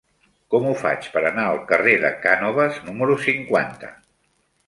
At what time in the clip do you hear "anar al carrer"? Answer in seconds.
1.29-1.93